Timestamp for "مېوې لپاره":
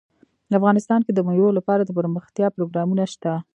1.27-1.81